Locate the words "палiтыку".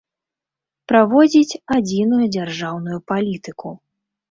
3.13-3.79